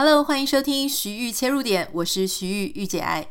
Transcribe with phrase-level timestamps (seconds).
[0.00, 3.26] Hello，欢迎收听徐玉切入点，我是徐玉御姐爱。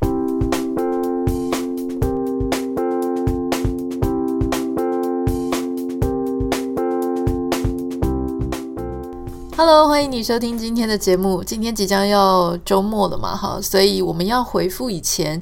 [9.55, 11.41] Hello，欢迎你收听今天的节目。
[11.41, 15.42] 今天即将要周末了嘛，哈，所以我们要回复以前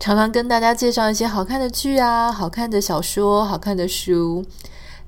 [0.00, 4.44] 常常跟大家介绍一些好看的剧啊、好看的小说、好看的书。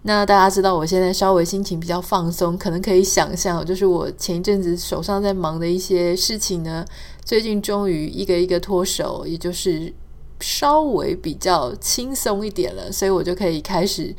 [0.03, 6.83] 那大家知道我现在稍微心情比较放松，可能可以想象，就是我前一阵子手上在忙的一些事情呢，
[7.23, 9.93] 最近终于一个一个脱手，也就是
[10.41, 14.15] 稍微比较轻松一点了，所以我就可以开始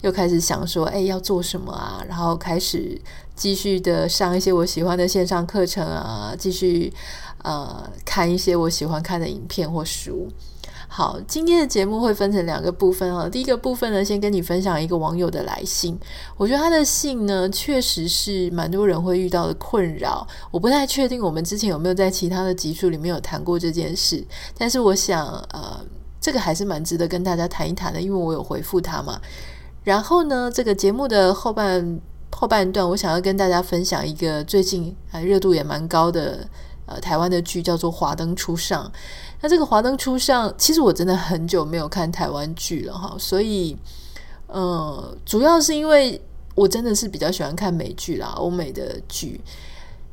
[0.00, 2.04] 又开始想说，哎，要做什么啊？
[2.08, 3.00] 然后开始
[3.36, 6.92] 继续的上一些我喜欢的线上课程啊，继续
[7.44, 10.28] 呃看一些我喜欢看的影片或书。
[10.92, 13.28] 好，今天的节目会分成两个部分哈。
[13.28, 15.96] 第一个部分呢，先跟你分享一个网友的来信。
[16.36, 20.26] 我觉得他的信呢，确实是蛮多人会遇到的困扰。
[20.50, 24.22] 我不太确定我们之前有没有在其他的集数里面有谈过这件事，
[24.58, 25.80] 但是我想，呃，
[26.20, 29.20] 这个还是蛮值得跟大家谈一谈的，因为我有回复他嘛。
[29.84, 32.00] 然后呢，这个节目的后半
[32.32, 36.48] 后半段，我想要跟大家分享一个最近啊热度也蛮高的。
[36.90, 38.84] 呃，台湾的剧叫做《华灯初上》，
[39.40, 43.76] 那这个《华灯初上》，其实我真的很久没有看台湾剧了哈，所以，
[44.48, 46.20] 呃，主要是因为
[46.56, 49.40] 我真的是比较喜欢看美剧啦，欧美的剧。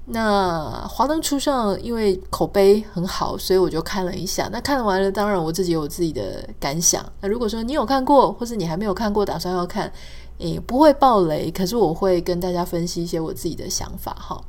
[0.09, 4.47] 那《华灯初上》因为口碑很好，所以我就看了一下。
[4.51, 7.03] 那看完了，当然我自己有自己的感想。
[7.19, 9.91] 那如果说你有看过，或是你还没有看过，打算要看，
[10.37, 14.41] 也不会爆雷，可是我会跟大家分析一些我自己的想法哈。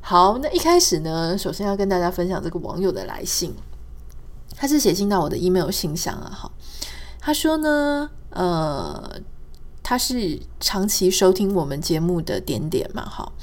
[0.00, 3.54] 好，那一开始呢，首先要跟大家分享这个网友的来信，
[4.56, 6.32] 他是写信到我的 email 信箱啊。
[6.34, 6.50] 好，
[7.20, 9.20] 他说呢，呃，
[9.82, 13.34] 他是长期收听我们节目的点点嘛，好，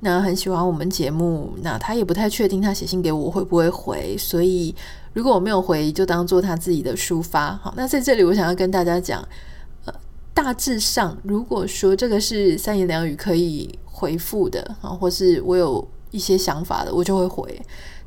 [0.00, 4.74] 那很喜欢我们节目，那他也不太确定他写信给我会不会回，所以
[5.12, 7.54] 如果我没有回，就当做他自己的抒发。
[7.62, 9.22] 好，那在这里我想要跟大家讲，
[9.84, 9.94] 呃，
[10.34, 15.88] 大致上，如果说这个是三言两语可以回复的啊，或是我有。
[16.10, 17.60] 一些想法的，我就会回。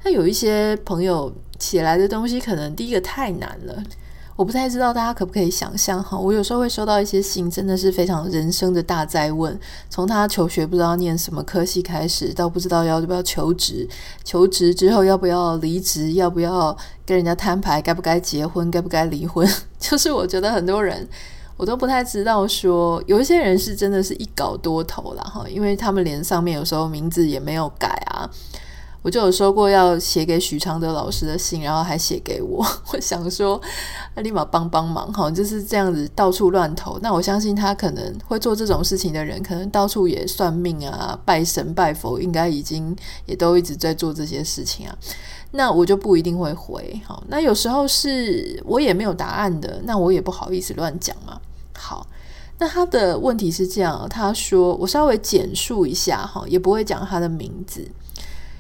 [0.04, 3.84] 那有一些朋友写来的东西，可能第一个太难了，
[4.36, 6.18] 我不太知道大家可不可以想象哈。
[6.18, 9.56] 我有时候会收到一些信，真的是非常人生的大灾问，
[9.90, 13.88] 从他求学不知道念什么科系开始，到不知道要不要求职，
[14.24, 16.76] 求职之后要不要离职，要不要
[17.06, 19.48] 跟人家摊牌，该不该结婚，该不该离婚，
[19.78, 21.08] 就是我觉得很多人。
[21.62, 28.28] 我都不太知道说，有一些人是真的是一稿多投了哈，因为他们连上面有时候名字也没有改啊。
[29.04, 32.66] 我就有说过要写给许常德老师的信，然后还写给我。
[32.92, 33.62] 我想说，
[34.16, 36.98] 立马帮帮忙哈，就是这样子到处乱投。
[37.04, 42.96] 那我相信他可能会做这种事情的人，可能到处也算命啊、拜神拜佛，应该已经
[43.28, 44.98] 也都一直在做这些事情啊。
[45.52, 47.00] 那我就不一定会回。
[47.06, 51.40] 好，那有时候是我也没有答案的，那我也不好意思乱讲嘛。
[51.82, 52.06] 好，
[52.60, 57.90] 那他的问题是这样，他说我稍微简述一下哈，也不会讲他的名字。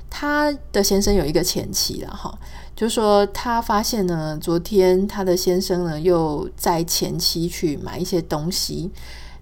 [0.09, 2.38] 他的先生有一个前妻了哈，
[2.76, 8.92] 就说他发现呢，昨天他的先生呢又在前妻去买一些东西，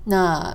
[0.04, 0.54] 那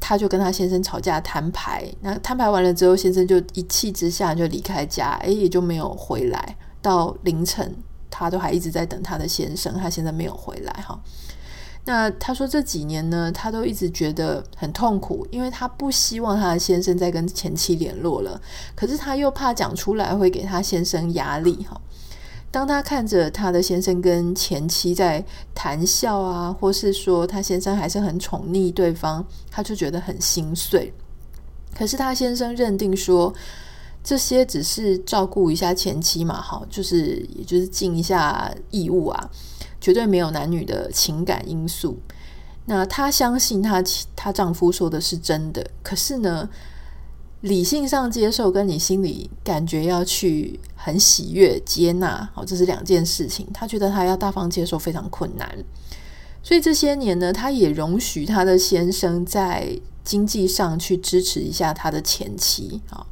[0.00, 7.76] 他就跟他先生吵架摊牌，那摊牌完了之后，先生就一气之下就离开家，诶，也就没有回来，到凌晨
[8.10, 10.98] 他都还一直在等他的先生，他现在没有回来哈。
[11.84, 18.40] 那他说这几年呢，他都一直觉得很痛苦，因为他不希望他的先生再跟前妻联络了，
[18.76, 21.80] 可是他又怕讲出来会给他先生压力哈。
[22.52, 30.92] 当他看着他的先生跟前妻在谈笑啊，或是说他先生还是很宠溺对方，他就觉得很心碎。
[31.74, 33.34] 可是他先生认定说，
[34.04, 39.30] 这些只是照顾一下前妻嘛，哈，就是也就是尽一下义务啊。
[39.82, 41.98] 绝对没有男女的情感因素。
[42.64, 43.82] 那她相信她
[44.14, 46.48] 她丈夫说的是真的，可是呢，
[47.40, 53.48] 理性上接受跟你心里感觉要去很喜悦接纳，好，这是两件事情。
[53.52, 55.64] 她觉得她要大方接受非常困难，
[56.40, 63.04] 所以这些年呢，她也容许她的先生在经济上去支持一下她的前妻，好，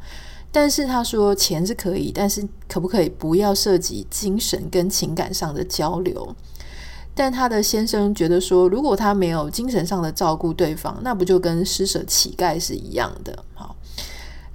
[0.52, 6.36] 但是她说钱是可以，但是可不可以不要涉及精神跟情感上的交流？
[7.14, 13.44] 但她的先生觉得说，如果他没有精神上的照顾对方，那不就跟施舍乞丐是一样的？
[13.54, 13.76] 好，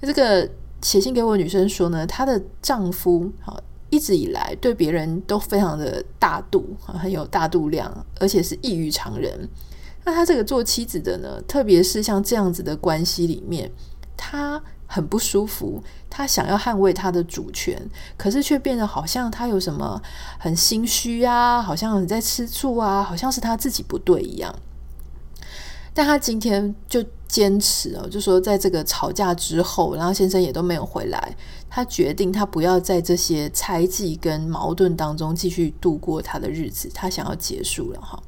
[0.00, 0.48] 这个
[0.82, 3.60] 写信给我女生说呢，她的丈夫好
[3.90, 9.48] 一直以来对别人都非常的大度，很有大度量，而且是异于常人。
[10.04, 13.70] 那她这个做妻子的呢，特别是像这样子的关系里面，
[14.16, 17.80] 她很不舒服，他想要捍卫他的主权，
[18.16, 20.00] 可是却变得好像他有什么
[20.38, 24.54] 很心虚啊，好像很在吃醋啊，好像是他自己不对一样。
[25.92, 31.34] 但他今天就坚持哦，就说在这个吵架之后，然后先生也都没有回来，
[31.70, 38.22] 他决定他不要在这些猜忌跟矛盾当中继续度过他的日子，他想要结束了哈。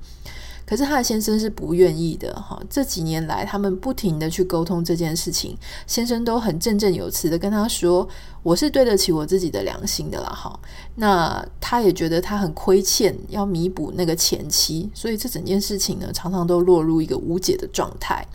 [0.69, 2.61] 可是他的先生是不愿意的哈。
[2.69, 5.57] 这几年来，他们不停的去沟通这件事情，
[5.87, 8.07] 先生都很振振有词的跟他说
[8.45, 10.61] ：“我是对得起我自己的良心的啦。”哈，
[10.97, 18.27] 那他也觉得他很亏欠，要弥补那个前妻，所以这整件事情呢，常常都落入一个无解的状态。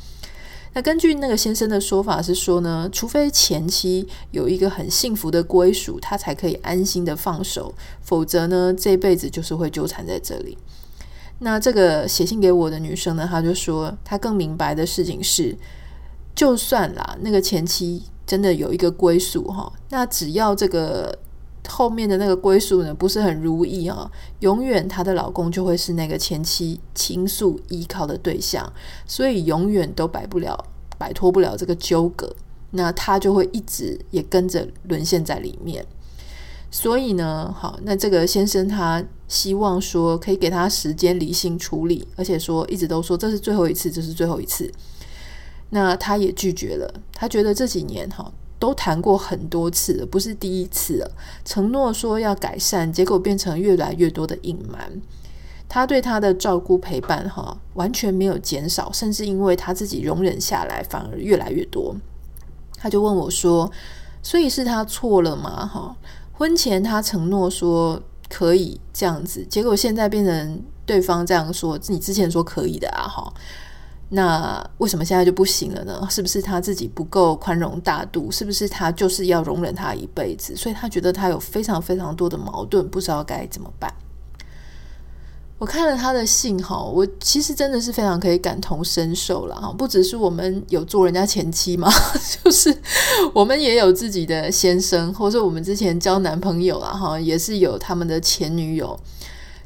[0.73, 10.57] 那根据那个先生的说法是说呢，除非前妻有一个很幸福的归属，他才可以安心的放手，否则呢，这辈子就是会纠缠在这里。
[11.43, 15.55] 那这个写信给我的女生呢，她就说，她更明白的事情是，
[16.33, 21.19] 就算啦，那个前妻真的有一个归宿哈，那只要这个
[21.67, 24.09] 后面的那个归宿呢不是很如意啊，
[24.39, 28.71] 永远她的老公就会是那个前妻倾诉依靠的对象，
[29.05, 30.57] 所以永远都摆不了、
[30.97, 32.33] 摆脱不了这个纠葛，
[32.71, 35.85] 那她就会一直也跟着沦陷在里面。
[36.71, 39.03] 所以呢，好，那这个先生他
[39.33, 44.71] 希望说可以给他时间理性处理，而且说一直都说这是最后一次，这是最后一次。
[45.71, 51.11] 那他也拒绝了，他觉得这几年哈都谈过很多次了，不是第一次了。
[51.43, 55.01] 承诺说要改善，结果变成越来越多的隐瞒。
[55.67, 61.95] 他对他的照顾陪伴哈完全没有减少，甚至因为他自己容忍下来，反而越来越多。
[62.77, 63.71] 他就问我说
[64.21, 65.95] ：“所以是他错了吗？”哈。
[66.35, 68.01] 婚前他承诺说
[68.33, 73.31] 可以这样子，结果现在变成对方这样说，你之前说可以的啊，哈，
[74.09, 76.07] 那为什么现在就不行了呢？
[76.09, 78.31] 是不是他自己不够宽容大度？
[78.31, 80.55] 是不是他就是要容忍他一辈子？
[80.55, 83.93] 所以他觉得他有非常非常多的矛盾，不知道该怎么办。
[85.63, 89.71] 我看了他的信哈，我其实真的是非常可以感同身受了哈。
[89.71, 91.89] 不只是我们有做人家前妻嘛，
[92.43, 92.77] 就是
[93.33, 98.99] 我们也有自己的先生，或者说我们之前交男朋友了哈，也是有他们的前女友。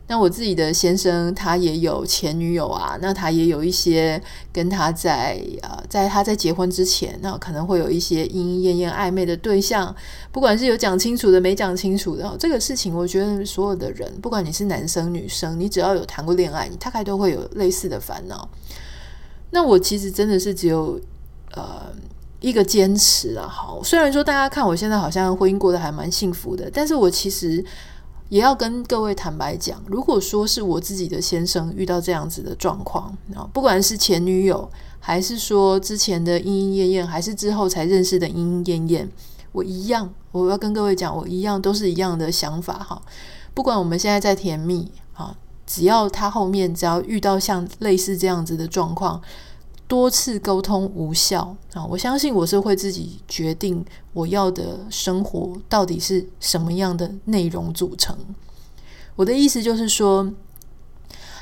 [0.09, 4.21] 那我自己的先生他也有前女友啊，那他也有一些
[4.53, 9.93] 跟他在呃，在他在结婚之前，那可能会有一些莺莺燕燕暧昧的对象，
[10.31, 18.47] 不管是有讲清楚的，没讲清楚的，这个事情我觉得所有的人，不管你是男生女生，你只要有谈过恋爱，你大概都会有类似的烦恼。
[19.51, 20.97] 那我其实真的是只有
[21.53, 21.81] 呃
[22.39, 27.61] 一个坚持啊，好，虽然说大家看我现在好像婚姻过得还蛮幸福的，但是我其实。
[28.29, 34.69] 也要跟各位坦白讲，如果说是我自己的先生遇到这样子的状况啊，不管是前女友，
[34.99, 39.11] 还是说之前的莺莺燕燕，还是之后才认识的莺莺燕燕，
[39.51, 43.01] 我一样，我要跟各位讲，我一样都是一样的想法哈。
[43.53, 45.35] 不管我们现在在甜蜜啊，
[45.65, 49.21] 只要他后面只要遇到像类似这样子的状况。
[49.87, 51.85] 多次沟通无效啊！
[51.85, 58.17] 我相信我是会自己决定我要的生活到底是什么样的内容组成。
[59.15, 60.33] 我的意思就是说，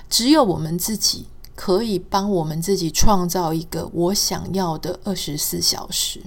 [0.08, 1.26] 只有我们自己
[1.56, 6.22] 可以帮我们自己创造一个我想要的二十四小时。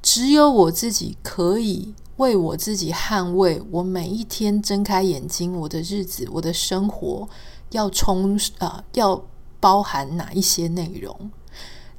[0.00, 7.28] 只有我自己可以为我自己捍卫我每一天睁开眼睛，我的日子，我的生活
[7.72, 9.22] 要充啊要。
[9.62, 11.30] 包含哪一些内容？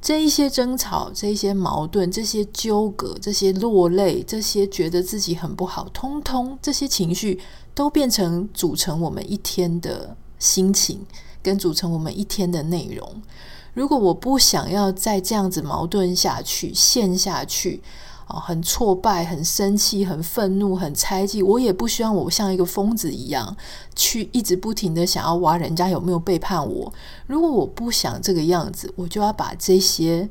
[0.02, 7.40] 这一些争吵，这一些矛盾，这些纠葛，这些落泪，这些觉得自己很不好，通通这些情绪
[7.74, 11.06] 都变成组成我们一天的心情，
[11.42, 13.22] 跟组成我们一天的内容。
[13.74, 17.82] 如果我不想要再这样子矛盾下去，陷下去。
[18.40, 21.44] 很挫败，很生气，很愤怒，很猜忌。
[21.44, 23.56] 我也不希望我像一个疯子一样，
[23.96, 26.92] 去一直不停的想要挖人家有没有背叛我。
[27.28, 30.30] 如果我不想这个样子，我就要把这些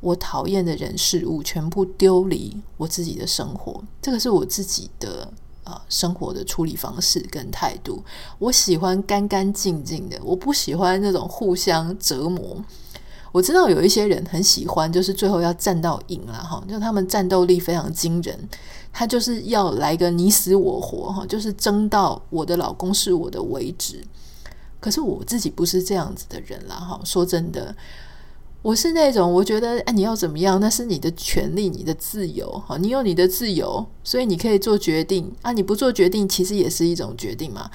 [0.00, 3.82] 我讨厌的人事物全部丢离我自己的生活。
[4.00, 5.30] 这个是我自己的
[5.64, 8.02] 呃生活的处理方式跟态度。
[8.38, 12.64] 我喜欢干干净净的，我不喜欢那种互相折磨。
[13.32, 18.48] 我知道有一些人很喜欢，就是最后要战到赢了哈，就他们战斗力非常惊人，
[18.92, 24.02] 他就是要来个你死我活哈，就是争到我的老公是我的为止。
[24.80, 27.76] 可是我自己不是这样子的人啦哈，说真的，
[28.62, 37.70] 我是那种我觉得哎，你要怎么样，那是你的权利，你的自由哈，你有你的自由，所以你可以做决定啊，你不做决定其实也是一种决定嘛。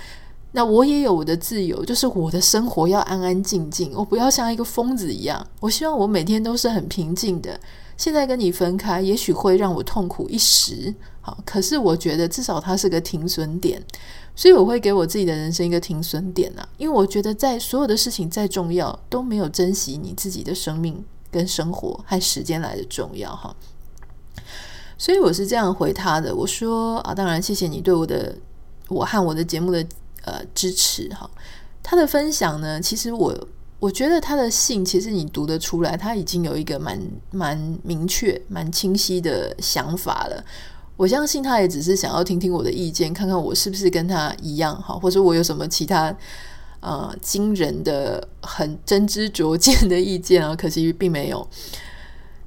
[0.55, 5.45] 那我也有我的自由，就是我的生活要安安静静，我不要像一个疯子一样。
[5.59, 7.59] 我希望我每天都是很平静的。
[7.97, 13.83] 现在跟你分开，也许会让我痛苦一时，好，可是我觉得至少它是个停损点，
[14.33, 16.65] 所以我会给我自己的人生一个停损点啊。
[16.77, 23.53] 因为我觉得在所有的事情再重要，都没有珍惜你自己的生命跟生活和时间来的重要哈。
[24.97, 28.33] 所以我是这样回他的，我说啊，当然谢谢你对我的
[28.88, 29.85] 我和我的节目的。
[30.25, 31.29] 呃，支持哈，
[31.84, 33.48] 他的分享呢，其实我
[33.79, 40.44] 我觉得他的信，其实你读得出来，他已经有一个蛮蛮明确、蛮清晰的想法了。
[40.98, 46.15] 我相信他也只是想要听听我的意见，看看我是不是跟他一样哈，或者我有什么其他
[46.79, 51.48] 呃惊人的、很真知灼见的意见啊，可惜并没有。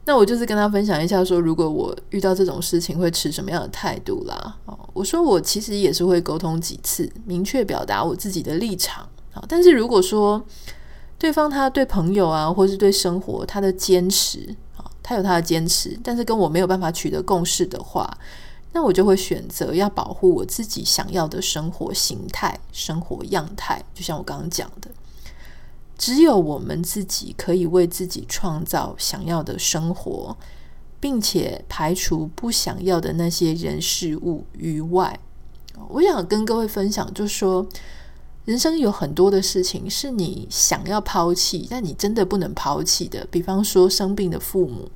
[0.08, 4.56] 那我就是跟他分享一下，说如果我遇到这种事情会持什么样的态度啦。
[4.94, 9.06] 我说我其实也是会沟通几次，明确表达我自己的立场。
[9.46, 10.42] 但是如果说
[11.18, 18.10] 对方他对朋友啊，或是对生活他的坚持啊，他有他的坚持，但是跟我没有办法取得共识的话，
[18.72, 23.84] 那我就会选择要保护我自己想要的生活形态、生活样态。
[23.94, 24.88] 就像我刚刚讲的。
[25.98, 30.36] 只有我们自己可以为自己创造想要的生活，
[31.00, 35.18] 并且排除不想要的那些人事物于外。
[35.88, 37.66] 我想跟各位分享，就是说，
[38.44, 43.26] 人生有很多的事情是你想要抛弃，但你真的不能抛弃的。
[43.30, 44.88] 比方说生病的父母，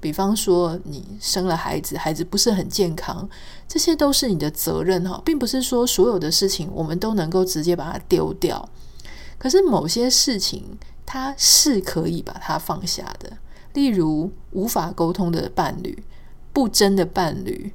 [0.00, 3.28] 比方说你生了孩子，孩子不是很健康，
[3.68, 8.66] 这些都是你的责任哈，并不是说所有的事情我们都能够直接把它丢掉。
[9.38, 13.32] 可是某些事情，它是可以把它放下的。
[13.74, 16.02] 例如，无法沟通的伴侣、
[16.52, 17.70] 不真的伴侣，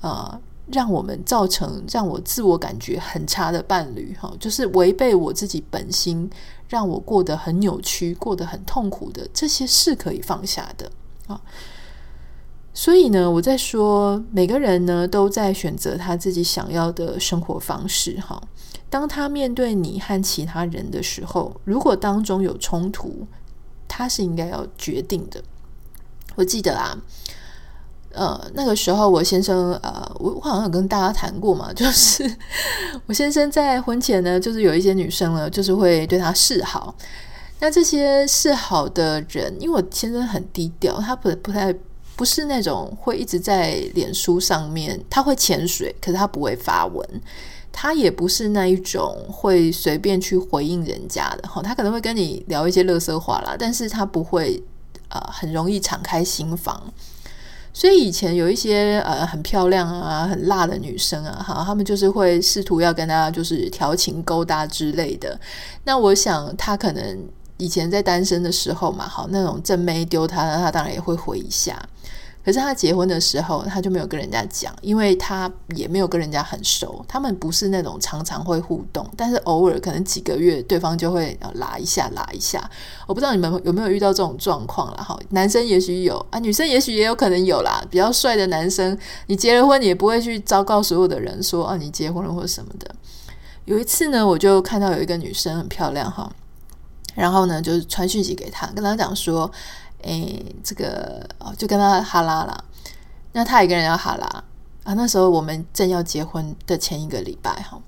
[0.00, 6.30] 啊、让我们造成让我自我感觉很差的伴侣，哈，就是违背我自己本心，
[6.68, 10.90] 让我过得很扭曲、过得很痛苦的，这些是可以放下的
[11.26, 11.40] 啊。
[12.78, 18.40] 所以呢，我在说，每个人呢都在选择他自己想要的生活方式，哈。
[18.88, 23.26] 当他面对你和其他人的时候，如果当中有冲突，
[23.88, 25.42] 他是应该要决定的。
[26.36, 26.96] 我记得啊，
[28.12, 32.32] 呃，那个时候我先生，呃，我我好像有跟大家谈过嘛， 就是
[33.06, 36.94] 我先生在婚前呢，就是有一些女生呢，就是会对他示好。
[37.58, 41.74] 那这些示好的人，因为我先生很低调，他不不太
[42.18, 47.22] 不是那种会一直在脸书上面，他会潜水，可是他不会发文。
[47.70, 54.60] 他也不是那一种会随便去回应人家的哈，他可能会跟你聊一些乐色话啦，但是他不会
[55.10, 56.92] 呃很容易敞开心房。
[57.72, 65.38] 所以以前有一些呃很漂亮啊、很辣的女生啊，哈，他们就是会试图要跟他就是调情勾搭之类的。
[65.84, 67.22] 那我想他可能
[67.58, 71.80] 以前在单身的时候嘛，好，那种正妹丢他，他当然也会回一下。
[72.48, 77.04] 可是他结婚的时候，他就没有跟人家讲，因为他也没有跟人家很熟。
[77.06, 82.58] 他们不是那种常常会互动，但是偶尔可能几个月，对方就会拉一下拉一下。
[83.06, 85.04] 我不知道你们有没有遇到这种状况啦。
[85.04, 87.84] 哈，男生也许有啊，女生也许也有可能有啦。
[87.90, 92.90] 比较帅的男生，你结了婚，你也不会去昭告所有的人说啊，你结婚了或者什么的。
[93.66, 96.32] 有一次呢，我就看到有一个女生很漂亮哈，
[97.14, 99.50] 然后呢，就是传讯息给他，跟他讲说。
[100.02, 102.64] 诶，这个哦，就跟他哈拉了。
[103.32, 104.26] 那他也跟人家哈拉
[104.84, 104.94] 啊。
[104.94, 107.80] 那时候我们正要结婚的前一个礼拜哈，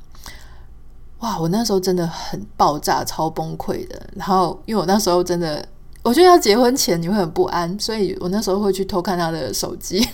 [1.21, 1.38] 哇！
[1.38, 4.00] 我那时候真的很爆炸，超崩溃的。
[4.14, 5.67] 然后，因为我那时候真的，
[6.02, 10.07] 我觉得要结婚前你会很不安，所以我那时候会去偷看他的手机。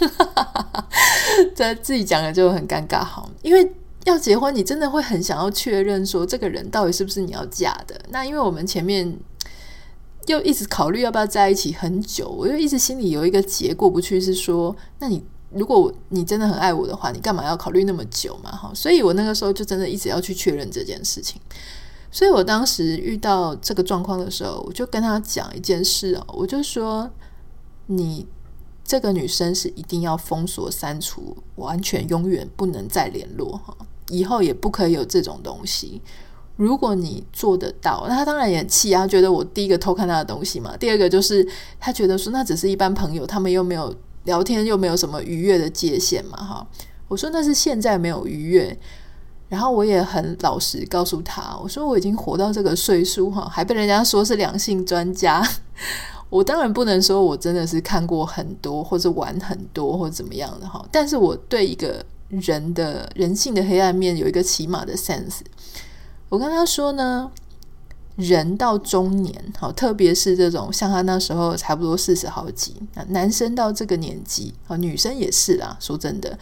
[1.57, 3.73] 在自己讲的就很尴尬哈，因为
[4.05, 8.01] 要结婚，你真的会很想要确认说这个人到底是不是你要嫁的。
[8.11, 9.19] 那因为我们前面。
[10.27, 18.51] 又一直考虑要不要在一起很久，我就一直心里有一个结过不去，是说，那你如果你真的很爱我的话，你干嘛要考虑那么久嘛？
[18.51, 21.41] 哈，所以我那个时候就真的一直要去确认这件事情。
[22.11, 27.11] 所以我当时遇到这个状况的时候，我就跟他讲一件事哦，我就说，
[27.87, 28.27] 你
[28.85, 33.77] 这个女生是一定要封锁、删除，完全永远不能再联络哈，
[34.09, 36.01] 以后也不可以有这种东西。
[36.57, 41.47] 如果你做得到，那他当然也气啊，觉得我第一个偷看他的东西嘛，第二个就是
[41.79, 43.95] 他觉得说那只是一般朋友，他们又没有
[44.25, 46.67] 聊天，又没有什么逾越的界限嘛，哈。
[47.09, 48.77] 我说那是现在没有逾越，
[49.51, 55.47] 然后我也很老实告诉他，我说我已经活到这个岁数哈，还被人家说是两性专家，
[56.31, 65.41] 我当然不能说我真的是看过很多或者玩很多或者怎么样的哈，但是我对一个人的人性的黑暗面有一个起码的 sense。
[66.29, 67.31] 我跟他说呢，
[68.17, 72.75] 人到中年，好，特别是这种像他那时候差不多四十好几，
[73.09, 75.77] 男生到这个年纪，啊，女生也是啦。
[75.79, 76.39] 说真的，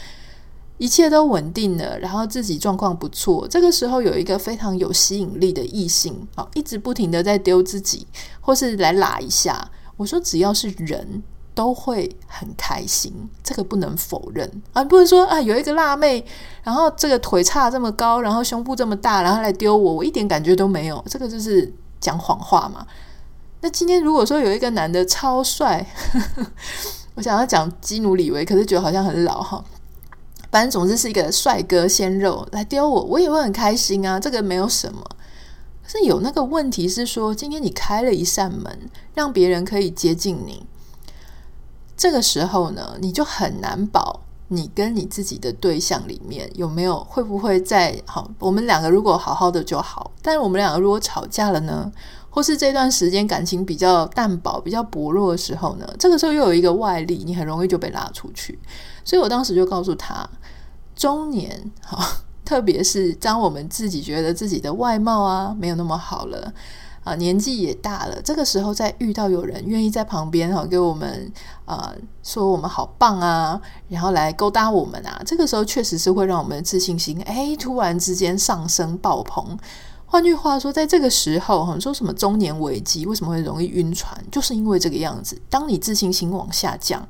[0.78, 8.06] 一切都稳定了，然后自己状况不错，这个时候有一个非常有吸引力的异性，好，一直不停的在丢自己，
[8.40, 9.70] 或是来拉一下。
[9.96, 11.22] 我说，只要是人。
[11.54, 14.82] 都会很开心，这个不能否认啊！
[14.82, 16.24] 不是说啊，有一个辣妹，
[16.62, 22.84] 然后这个腿差这么高，然后胸部这么大，然后来丢我，我一点感觉都没有，这个就是讲谎话嘛。
[23.60, 26.46] 那今天如果说有一个男的超帅，呵 呵
[27.14, 29.64] 我想要讲基努李维，可是觉得好像很老哈。
[30.50, 35.02] 反正总之是一个帅哥鲜肉来丢我，我也会很开心啊，这个没有什么。
[35.86, 40.64] 是有那个问题是说，今天你开了一扇门，让别人可以接近你。
[41.96, 51.90] 这个时候呢，你就很难保你跟你自己的对象里面有没有会不会在好，我们两个如果好好的就好，但是我们两个如果吵架了呢，
[52.28, 58.58] 或是这段时间感情比较淡薄、比较薄弱的时候呢，这个时候又有一个外力，你很容易就被拉出去。
[59.04, 60.28] 所以我当时就告诉他，
[60.94, 62.04] 中年好，
[62.44, 66.52] 特别是当我们自己觉得自己的外貌啊没有那么好了。
[67.04, 71.30] 啊，年纪也大了，这个时候再遇到有人愿意在旁边哈，给我们
[71.66, 79.56] 啊、说我们好棒啊，然后来勾搭我们啊，这个时候确实是会让我们的自信心哎突然之间上升爆棚。
[80.06, 85.38] 换句话说，在这个时候哈，说什么中年危机为什么会容易晕船，就是因为这个样子。
[85.50, 87.06] 当你自信心往下降，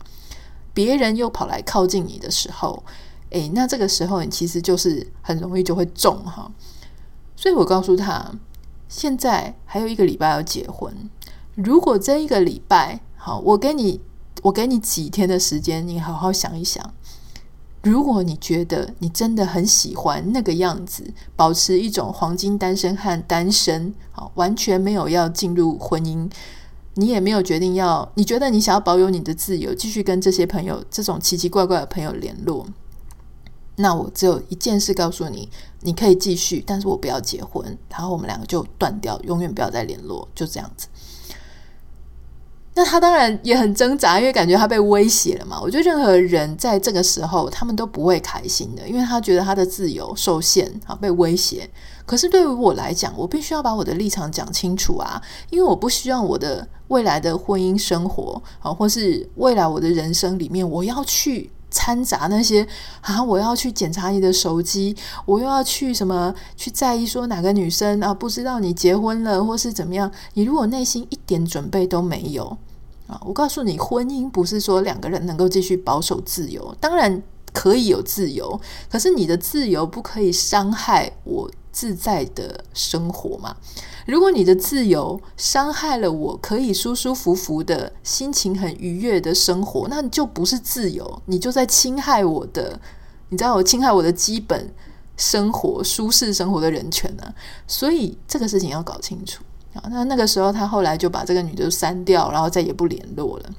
[0.72, 2.82] 别人又跑来靠近你的时候，
[3.30, 6.50] 哎，那这个时候你其实就是很容易就会中哈。
[7.36, 8.28] 所以我告诉他。
[8.88, 10.94] 现在还有一个礼拜要结婚，
[11.54, 14.00] 如果这一个礼拜好，我给你，
[14.42, 16.92] 我给你几天的时间，你好好想一想。
[17.82, 26.30] 如果你觉得你真的很喜欢那个样子，保持一种黄金单身汉单身，好，完全没有要进入婚姻，
[26.94, 32.66] 你也没有决定要，你觉得你想要保有你的自由，继续跟这些朋友这种奇奇怪怪的朋友联络。
[33.76, 35.48] 那我只有一件事告诉你，
[35.80, 40.86] 你可以继续，但是我不要结婚，然后我们两个就断掉，永远不要再联络，就这样子。
[42.76, 45.60] 那他当然也很挣扎，因为感觉他被威胁了嘛。
[45.60, 51.68] 我觉得任何人在这个时候，他们都不会开心的，因为他觉得他的自由受限啊，被威胁。
[52.04, 61.50] 可是对于我来讲，我必须要把我的立场讲清楚啊，因为我不希望我的未来的婚姻生活啊，或是未来我的人生里面，我要去。
[61.74, 62.64] 掺杂那些
[63.00, 70.10] 啊，我要去检查你的手机，我又要去什么去在意说哪个女生啊，不知道你结婚了或是怎么样？
[70.34, 72.56] 你如果内心一点准备都没有
[73.08, 77.20] 啊，我告诉你，婚姻不是说两个人能够继续保守自由，当然
[77.52, 78.58] 可以有自由，
[78.88, 83.56] 可是你的自由不可以伤害我自在的生活嘛。
[84.06, 92.78] 如果你的自由伤害了我可以舒舒服服的心情很愉悦的生活，那你就不是自由，你就在侵害我的，
[93.30, 94.72] 你知道我侵害我的基本
[95.16, 97.34] 生活舒适生活的人权呢、
[97.66, 99.82] 所以这个事情要搞清楚啊。
[99.90, 103.50] 那那个时候他后来就把这个女的删掉，然后再也不联络了。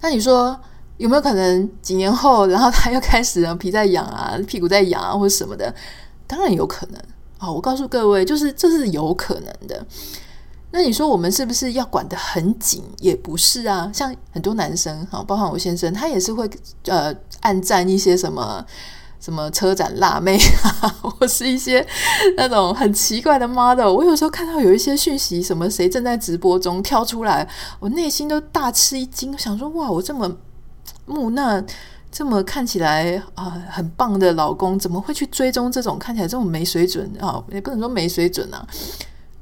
[0.00, 0.58] 那你说
[0.98, 5.74] 有没有可能几年后，然后他又开始皮在痒啊，屁股在痒啊，或者什么的？
[6.34, 7.00] 当然有可能。
[7.38, 9.86] 啊，我告诉各位，就是这是有可能的。
[10.72, 12.82] 那你说我们是不是要管得很紧？
[12.98, 13.88] 也不是啊。
[13.94, 16.50] 像很多男生，哈，包括我先生，他也是会
[16.86, 18.64] 呃暗赞一些什么
[19.20, 21.86] 什么车展辣妹啊， 或是一些
[22.36, 23.92] 那种很奇怪的 model。
[23.92, 30.36] 我有时候看到有一些讯息，什么谁正在直播中跳出来，我内心都大吃一惊，想说哇，我这么
[31.06, 31.62] 木讷。
[32.14, 37.42] 这么看起来啊、很棒的老公，怎么会去追踪这种看起来这么没水准啊？
[37.50, 38.64] 也不能说没水准啊，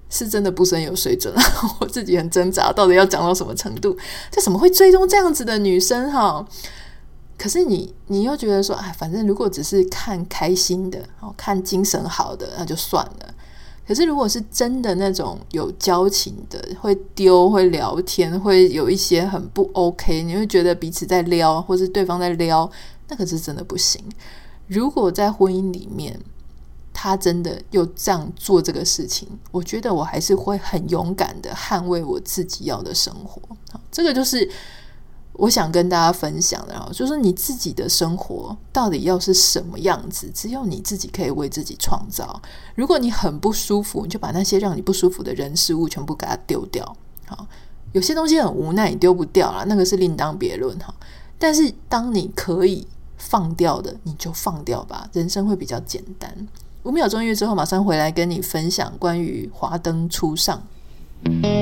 [0.08, 1.42] 是真的不是很有水准啊。
[1.80, 3.94] 我自己很挣扎，到底要讲到什么程度？
[4.30, 6.42] 这怎么会追踪这样子的女生哈？
[7.36, 13.31] 可是你你又觉得说，哎，反正如果只是看开心的，哦看精神好的，那就算了。
[13.86, 22.70] 可是，如果是真的那种有交情的，会丢、会聊天，会有一些很不 OK，你会觉得彼此在撩，或是对方在撩，
[23.08, 24.02] 那可是真的不行。
[24.68, 26.18] 如果在婚姻里面，
[26.92, 33.40] 他真的又这样做这个事情，我觉得我还是会很勇敢的捍卫我自己要的生活。
[33.90, 34.48] 这个就是。
[35.34, 42.40] 我想跟大家分享的，然后就是你自己的生活到底要是什么样子，只有你自己可以为自己创造。
[42.74, 46.96] 如果你很不舒服，你就把那些让你不舒服的人事物全部给它丢掉。
[47.26, 47.46] 好，
[47.92, 50.94] 有些东西很无奈，你丢不掉了，那个是另当别论哈。
[51.38, 56.48] 但是当你可以放掉的，你就放掉吧，人生会比较简单。
[56.82, 60.62] 五秒钟音乐之后，马上回来跟你分享关于《华灯初上》。《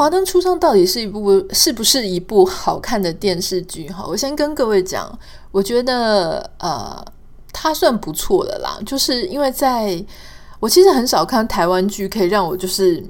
[0.00, 3.86] 华灯初上》到底是一部是不是一部好看的电视剧？
[3.90, 5.06] 哈，我先跟各位讲，
[5.52, 7.04] 我觉得呃，
[7.52, 8.78] 它算不错的啦。
[8.86, 10.02] 就是因为在
[10.58, 13.04] 我其实很少看台湾剧，可以让我就是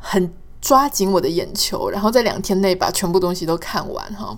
[0.00, 4.34] 很抓紧我的眼球，然后在两天内把全部东西都看完哈。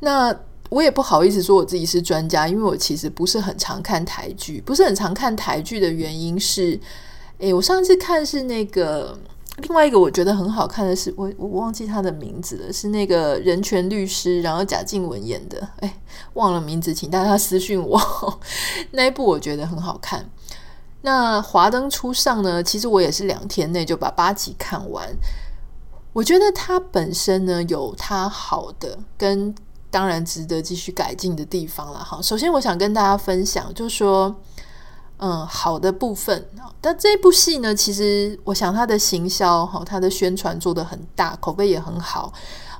[0.00, 0.36] 那
[0.68, 6.76] 我也不好意思说我自己是专家，因为我其实不是很常看台剧，不是很常看台剧的原因是，
[7.38, 9.16] 诶，我上次看是那个。
[9.58, 16.00] 另外一个我觉得很好看的是，我我忘记他的名字了，是那个人权律师，然后贾静雯演的，哎，
[16.34, 18.40] 忘了名字，请大家私讯我。
[18.90, 20.28] 那一部我觉得很好看。
[21.02, 25.08] 那《华灯初上》呢，其实我也是两天内就把八集看完。
[26.12, 29.54] 我觉得它本身呢有它好的，跟
[29.90, 31.98] 当然值得继续改进的地方了。
[32.00, 34.34] 哈，首先我想跟大家分享，就是说。
[35.24, 36.46] 嗯，好的部分。
[36.82, 42.30] 但这部戏呢，其实我想它的行销哈，它的宣传做得很大，口碑也很好。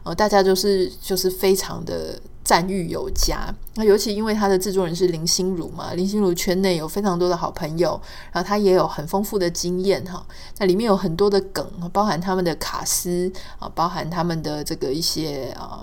[0.02, 3.48] 呃，大家就是就是非常的赞誉有加。
[3.76, 7.98] 那尤其因为它的制作人是林心如嘛，林心如圈内有非常多的好朋友，
[8.30, 10.22] 然后他也有很丰富的经验哈。
[10.58, 15.82] 那里面有很多的梗，包含他们的卡司啊，包含他们的这个一些啊。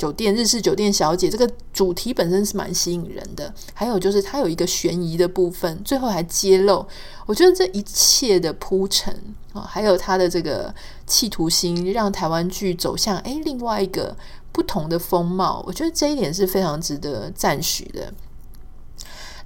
[0.00, 6.86] 酒店日式酒店小姐这个主题本身是蛮吸引人的，还有就是它有一个悬疑的部分，最后还揭露。
[7.26, 9.14] 我觉得这一切的铺陈
[9.52, 10.74] 啊，还有它的这个
[11.06, 14.16] 企图心，让台湾剧走向诶另外一个
[14.52, 15.62] 不同的风貌。
[15.66, 18.10] 我觉得这一点是非常值得赞许的。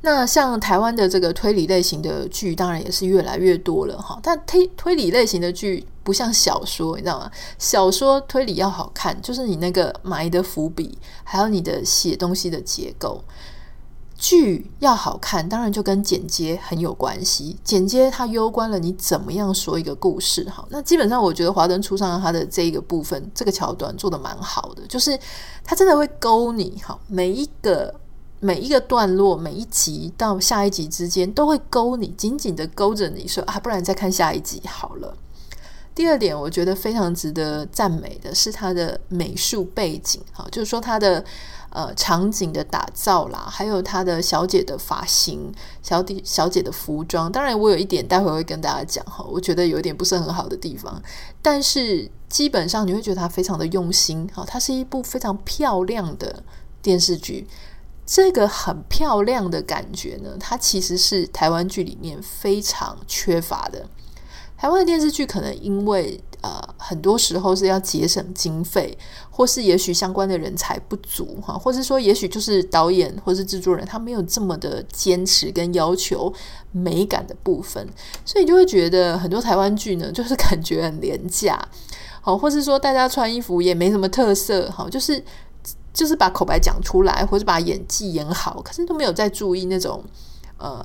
[0.05, 4.21] 那像台湾的这个推理类型的剧，当然也是越来越多了哈。
[4.23, 7.31] 但推推理类型的剧不像小说，你知道吗？
[7.59, 13.25] 小说推理要好看，就是你那个埋的伏笔，还有你的写东西的结构。
[14.14, 17.57] 剧要好看，当然就跟剪接很有关系。
[17.64, 20.45] 剪接它攸关了你怎么样说一个故事。
[20.51, 25.19] 哈，那基本上我觉得《华灯初上》它的这一个部分，这个桥段做得蛮好的，就是
[25.64, 27.95] 它真的会勾你哈，每一个。
[28.44, 35.16] 每一个段落，每一集到下一集之间，都会勾你，紧紧的勾着你说啊，不然再看下一集好了。
[35.94, 41.24] 第二点，我觉得非常值得赞美的是它的美术背景，哈，就是说它的
[41.70, 45.50] 呃场景的打造啦，还有它的小姐的发型、
[45.83, 47.33] 小弟小姐的服装。
[47.33, 51.00] 当然，我有一点待会会跟大家讲哈，我觉得有一点不是很好的地方，
[51.40, 56.42] 但是基本上你会觉得它非常的用心，哈，它是一部非常漂亮的
[56.83, 57.46] 电视剧。
[58.07, 63.87] 这个很漂亮的感觉呢，它其实是台湾剧里面非常缺乏的。
[64.57, 68.97] 台湾的电视剧可能因为呃很多时候是要节省经费，
[69.31, 76.33] 或是也许相关的人才不足哈，或者说也许就是导演或是制作人他没有这么的坚持跟要求
[76.73, 77.87] 美感的部分，
[78.25, 81.59] 所以就会觉得很多台湾剧呢 就是感觉很廉价，
[82.21, 85.23] 好，或是说大家穿衣服也没什么特色，好，就是。
[85.94, 90.02] 就是把口白讲出来，或者把演技演好，可是都没有在注意那种
[90.59, 90.85] 呃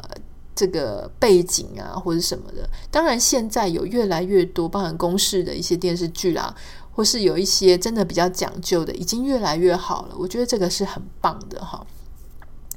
[0.56, 2.70] 这个背景啊，或者什么的。
[2.92, 6.56] 当然，现在有越来越多包含公式的一些电视剧啦，
[6.92, 10.16] 或是有一些真的比较讲究的，已经越来越好了。
[10.16, 11.84] 我觉得这个是很棒的哈。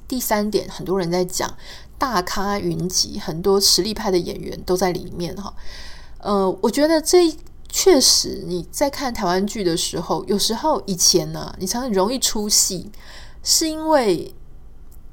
[0.08, 1.54] 第三点，很多人在讲
[1.98, 5.52] 大咖云集，很多实力派的演员都在里面哈。
[6.18, 7.36] 呃，我觉得这。
[7.74, 12.92] 确实，你在看台湾剧的时候，有时候以前呢、你常常容易出戏，
[13.42, 14.34] 是因为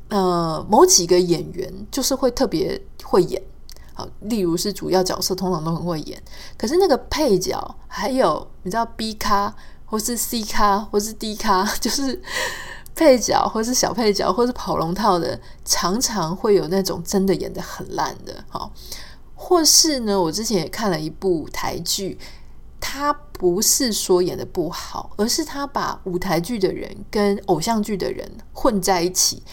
[0.09, 3.41] 呃某几个演员就是会特别会演，
[3.93, 6.21] 好，例如是主要角色通常都很会演，
[6.57, 12.21] 可是那个配角还有你知道 B 咖或是 C 咖或是 D 咖， 就是
[12.93, 18.73] 配角或是小配角或是跑龙套的，常常会有那种真的演得很烂的，好，
[19.33, 22.19] 或是呢，我之前也看了一部台剧。
[22.81, 29.43] 他不是说演得不好，而是他把舞台剧的人跟偶像剧的人混在一起，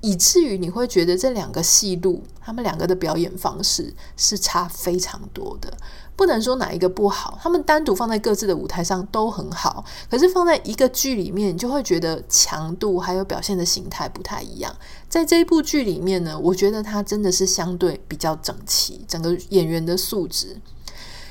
[0.00, 5.72] 以至于你会觉得这两个戏路，他们两个的表演方式是差非常多的。
[6.16, 14.72] 不能说哪一个不好，他们单独放在各自的舞台上都很好，可是放在一个剧里面，你就会觉得强度还有表现的形态不太一样。
[15.08, 20.60] 在这一部剧里面呢，我觉得他真的是相对比较整齐，整个演员的素质，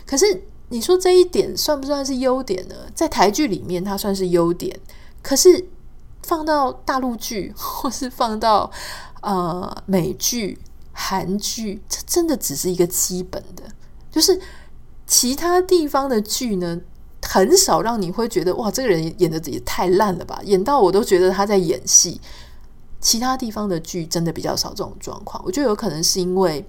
[0.05, 0.43] 可是。
[0.73, 2.73] 你说这一点算不算是优点呢？
[2.95, 4.75] 在台剧里面，它算是优点。
[5.21, 5.69] 可是
[6.23, 8.71] 放到大陆剧， 或是放到
[9.21, 10.57] 呃美剧、
[10.91, 13.63] 韩剧，这真的只是一个基本的。
[14.09, 14.41] 就是
[15.05, 16.81] 其他地方的剧呢，
[17.21, 22.19] 很少让你会觉得哇，这个人演的也太烂了吧，演到我都觉得他在演戏。
[22.99, 26.65] 其他地方的剧真的比较少这种状况，我觉得有可能是因为，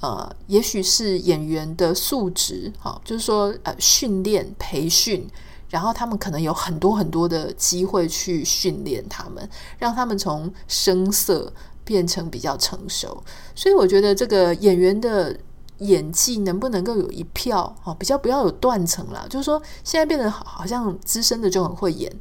[0.00, 5.26] 呃，也许是演员的素质，哈，就是说呃，训练培训，
[5.70, 11.52] 然后他们可能有很多很多的机会去训练他们，让他们从生涩
[11.84, 13.22] 变成比较成熟。
[13.54, 15.38] 所以我觉得这个演员的
[15.78, 22.12] 演技能不能够有一票，哈，比较不要有断层啦，就是说现在变得好像资深的就很会演。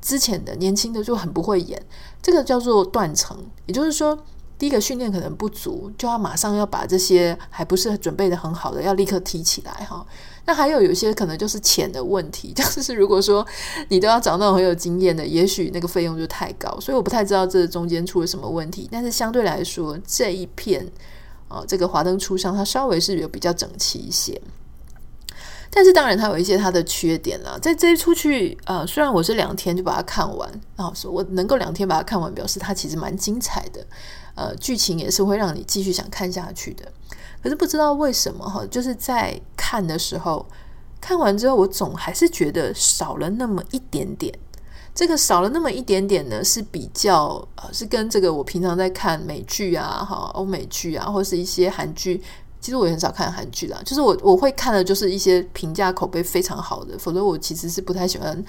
[0.00, 1.82] 之前的年轻的就很不会演，
[2.22, 3.36] 这个叫做断层。
[3.66, 4.16] 也就是说，
[4.58, 10.04] 第一个训练可能不足，就要马上要把这些还不是准备的很好的，要立刻提起来哈。
[10.44, 13.46] 那还有有些可能就是钱的问题， 就是如果说
[13.88, 16.80] 你都要找那种很有经验的，也许那个费用就太高。
[16.80, 18.88] 所以我不太知道这中间出了什么问题。
[18.90, 20.86] 但是相对来说，这一片
[21.48, 24.40] 啊、这个华灯初上，它稍微是有比较整齐一些。
[25.70, 27.58] 但是当然，它有一些它的缺点啦。
[27.60, 33.86] 在这一出去，呃，虽然我是两天就把它看完，然后说我能够两天把它看完，表示它其实蛮精彩的，
[34.38, 36.84] 呃，剧情也是会让你继续想看下去的。
[37.42, 40.46] 可是不知道为什么哈，就是在看的时候，
[41.00, 44.32] 看完之后，我总还是觉得少了那么一点点。
[44.94, 52.22] 这个少了那么一点点呢，是比较呃，是跟这个我平常在看美剧啊，哈，欧美剧啊，或是一些韩剧。
[52.60, 58.44] 其实我也很少看韩剧啦，就是我我会看的就是一些评价口碑非常好的，否则我其实是不太喜欢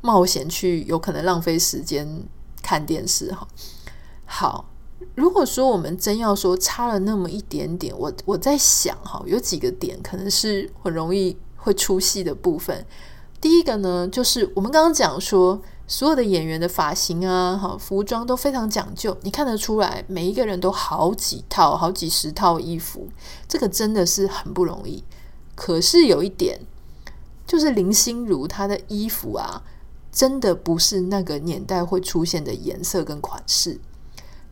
[0.00, 2.04] 冒险去有可能浪费时间
[2.60, 3.46] 看电视哈。
[4.24, 4.68] 好，
[5.14, 12.84] 如果说我们真要说差了那么一点点，我我在想哈，有几个点可能是很容易会出戏的部分。
[13.40, 15.62] 第一个呢，就是我们刚刚讲说。
[15.86, 23.06] 所有的演员的发型啊，哈，服装都非常讲究，你看得出来，每一个人都好几套、好几十套衣服，
[23.46, 25.04] 这个真的是很不容易。
[25.54, 26.58] 可是有一点，
[27.46, 29.62] 就是林心如她的衣服啊，
[30.10, 33.78] 真的不是那个年代会出现的颜色跟款式，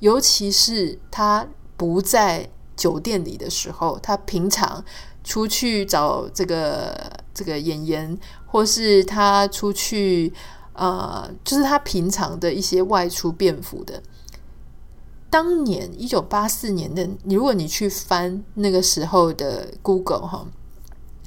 [0.02, 4.84] 尤其是他不在酒店里的时候，他平常
[5.22, 10.32] 出去找这个这个演员，或是他出去。
[10.74, 14.02] 呃，就是他平常的一些外出便服的。
[15.28, 20.46] 当年一九八四年的，如果你去翻那个时候的 Google 哈，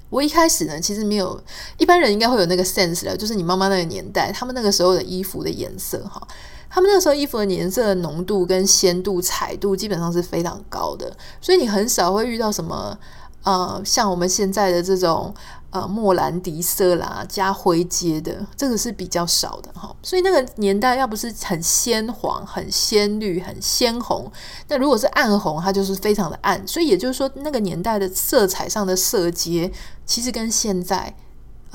[0.09, 1.39] 我一开始呢，其实没有
[1.77, 6.27] 一般人应该会有那个 sense 了，就是你妈妈那个年代，他们那个时候的衣服的颜色哈，
[6.75, 12.97] 他们那个时候衣服的颜色浓度跟鲜度、彩度基本上是非常高的，所以你很少会遇到什么
[13.43, 15.33] 呃，像我们现在的这种。
[15.71, 19.93] 呃，莫兰迪色啦，加灰阶的，这个是比较少的哈。
[20.01, 24.31] 所以那个年代要不是很鲜黄、很鲜绿、很鲜红，
[24.69, 26.65] 那如果是暗红，它就是非常的暗。
[26.65, 29.69] 所以也就是说，那个年代的色彩上的色阶，
[30.05, 31.13] 其实跟现在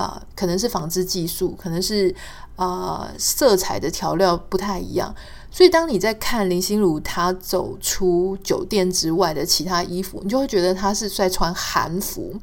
[0.01, 2.13] 啊、可能是纺织技术，可能是
[2.55, 5.13] 啊、色彩的调料不太一样。
[5.51, 12.33] 所以当你在看林心如她走出酒店之外的其他衣服，你就会觉得她是在穿韩服。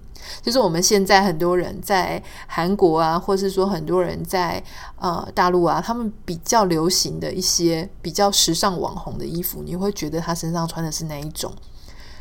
[0.42, 4.62] 就是我们现在很多人在韩国啊，或是说很多人在
[4.97, 11.51] 呃大陆啊，他们比较流行的一些比较时尚网红的衣服，你会觉得他身上穿的是哪一种？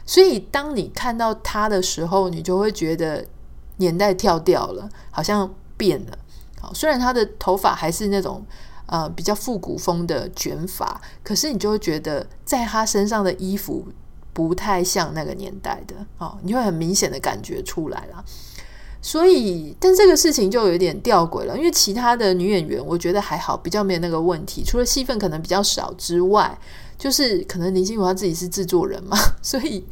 [0.06, 3.26] 所以当你看到他的时候，你就会觉得
[3.78, 6.18] 年代跳掉了，好像变了。
[6.62, 8.46] 好，虽然他的头发还是那种
[8.86, 13.88] 呃比较复古风的卷发，可是你就会觉得在他身上的衣服。
[14.34, 18.24] 不太像那个年代的哦，你会很明显的感觉出来了。
[19.02, 24.64] 所以，但这个事情就有点吊诡了，因为其他的女演员我觉得还好，比较没有那个问题。
[24.64, 26.56] 除了戏份可能比较少之外，
[27.00, 29.84] 就是可能林心如她自己是制作人嘛，所以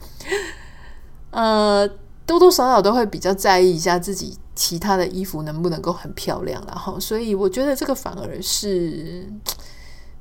[1.32, 1.90] 呃，
[2.26, 9.32] 多多少少都会比较在意一下自己其他的衣服能不能够很漂亮，然后，所以我觉得这个反而是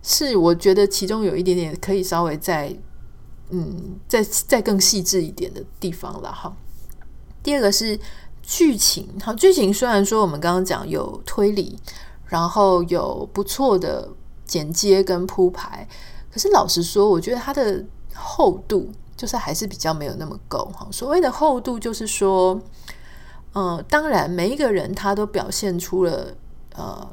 [0.02, 2.76] 是我觉得其中有一点点可以稍微再。
[3.50, 6.50] 嗯，再再更细致一点的地方了哈。
[7.42, 7.96] 第二个是
[8.42, 11.78] 剧情，好，剧情虽然说我们刚刚讲有推理，
[12.26, 14.08] 然后有不错的
[14.46, 15.86] 剪接跟铺排，
[16.32, 20.88] 可是老实说，我觉得它的厚度就是还是比较没有那么够哈。
[20.90, 22.60] 所谓的厚度，就是说，
[23.52, 26.34] 呃，当然每一个人他都表现出了
[26.74, 27.08] 呃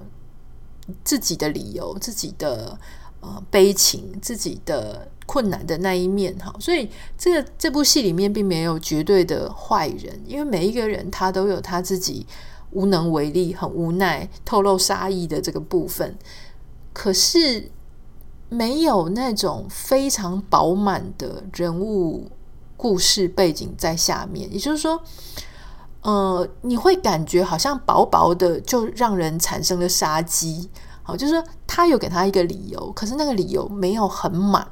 [1.04, 2.78] 自己的理由，自己的
[3.20, 5.08] 呃悲情，自己的。
[5.28, 12.28] 困难的那一面哈，所以这个这部戏里面并没有绝对的坏人，因为每一个人他都有他自己
[12.72, 16.18] 无能为力、很无奈、透露杀意的这个部分，
[16.92, 17.72] 可是
[18.54, 22.30] 没有那种非常饱满的人物
[22.76, 24.52] 故事背景在下面。
[24.52, 25.02] 也就是说，
[26.02, 30.70] 呃，你会感觉好像薄薄的，就让人产生了杀机。
[31.02, 34.68] 好，就是说他有给他一个理由，可是那个理由没有很满。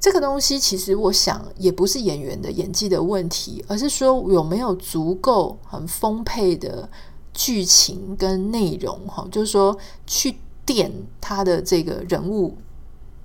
[0.00, 6.90] 这个东西其实我想也不是演员的演技的问题，而是说有没有足够很丰沛的
[7.32, 8.98] 剧情跟内容。
[9.06, 12.56] 哈，就是说去垫他的这个人物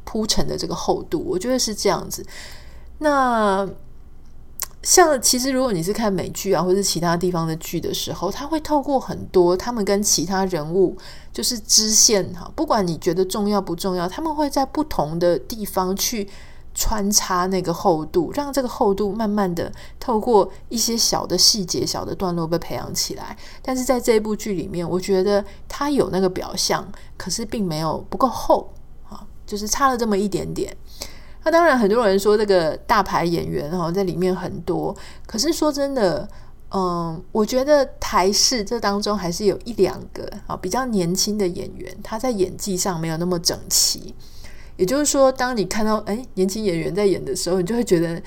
[0.06, 2.26] 铺陈的这个厚度，我觉得是这样子。
[3.00, 3.68] 那。
[4.84, 10.96] 像其实，如果你是看美剧啊，或者其他地方的剧的时候，他会透过很多他们跟其他人物
[11.34, 16.30] 就是支线哈，不管你觉得重要不重要，他们会在不同的地方去
[16.76, 23.36] 穿插那个厚度，让这个厚度慢慢的透过一些小的细节、小的段落被培养起来。
[23.64, 26.88] 但是在这一部剧里面，我觉得他有那个表象，
[27.18, 28.72] 可是并没有不够厚，
[29.46, 30.76] 就是差了这么一点点。
[31.44, 34.96] 那当然，很多人说这个大牌演员哈在里面很多，
[35.28, 36.28] 可是说真的，
[36.72, 44.16] 嗯，我觉得台视这当中还是有一两个啊比较年轻的演员，他在演技上没有那么整齐。
[44.76, 48.22] 也就是说，当你看到诶年轻演员在演的时候，你就会觉得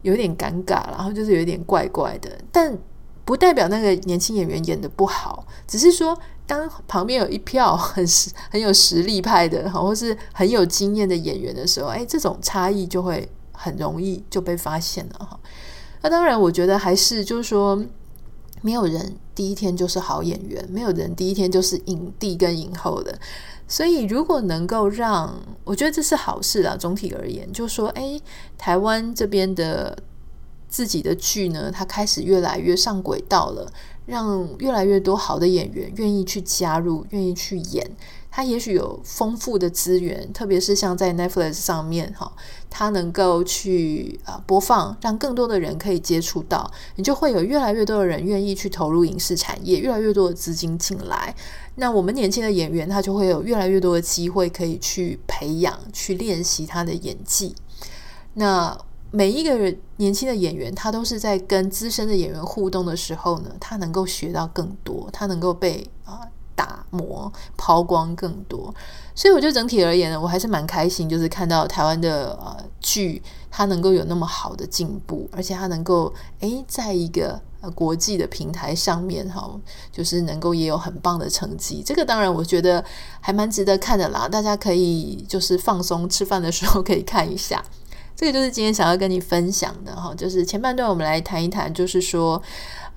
[0.00, 2.30] 有点尴尬，然后就是有点怪怪的。
[2.50, 2.76] 但
[3.24, 6.18] 不代表那个年轻演员演得不好，只是说。
[6.46, 15.40] 当旁边有一票很实很有实力派的， 或是很有经验的演员的时候，哎，这种差异就会很容易就被发现了哈。
[16.02, 17.82] 那当然，我觉得还是就是说，
[18.60, 23.18] 没有人第一天就是好演员，没有人第一天就是影帝跟影后的。
[23.66, 25.34] 所以，如果能够让，
[25.64, 26.76] 我觉得这是好事啊。
[26.76, 28.20] 总体而言，就说，哎，
[28.58, 29.96] 台湾这边的
[30.74, 33.70] 自己的剧呢，它开始越来越上轨道了。
[34.06, 37.90] 让越来越多好的演员愿意去加入，愿意去演。
[38.30, 42.30] 他也许有丰富的资源，特别是像在 Netflix 上面，哈，
[42.68, 46.70] 他能够去啊播放，让更多的人可以接触到。
[46.96, 51.34] 你就会有越来越多的人愿意去投入影视产业，越来越多的资金进来。
[51.76, 57.54] 那我们年轻的演员，他就会有越来越多的机会可以去培养、去练习他的演技。
[58.34, 58.76] 那。
[59.14, 66.18] 每一个人年轻的演员，他都是在跟资深的演员互动的时候呢，他能够学到更多，他能够被啊、
[66.56, 68.74] 打磨、抛光更多。
[69.14, 73.22] 所以我觉得整体而言呢，我还是蛮开心，就是看到台湾的呃剧，
[73.52, 77.40] 它能够有那么好的进步，而且它能够诶，在一个
[77.76, 79.48] 国际的平台上面哈，
[79.92, 81.84] 就是能够也有很棒的成绩。
[81.86, 82.84] 这个当然我觉得
[83.20, 87.64] 还蛮值得看的啦，大家可以就是放松吃饭的时候可以看一下。
[88.16, 92.40] 这个就是今天想要跟你分享的哈，就是前半段我们来谈一谈，就是说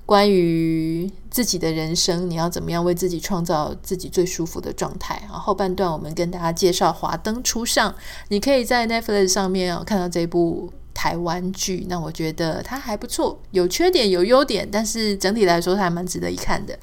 [0.06, 5.20] 关于自己的人生，你要怎么样为自己创造自己最舒服的状态。
[5.28, 7.90] 然后半段我们跟大家介绍《华灯初上》，
[8.28, 16.78] 你可以在 Netflix 上面啊看到这部台湾剧，那我觉得它还不错，有缺点有优点，但是整体来说它还蛮值得一看的。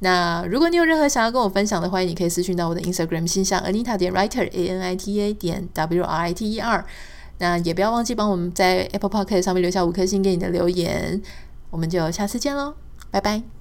[0.00, 6.32] 那如果你有任何想要跟我分享的，欢迎你可以私讯到我的 Instagram 信箱 Anita 点 Writer A N I T A 点 W R I
[6.32, 6.84] T E R。
[7.38, 11.20] 那也不要忘记帮我们在 Apple p o c k e t 上面留下五颗星给你的留言，
[11.70, 12.74] 我们就下次见喽，
[13.10, 13.53] 拜拜。